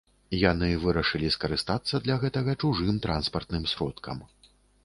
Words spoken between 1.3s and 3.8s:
скарыстацца для гэтага чужым транспартным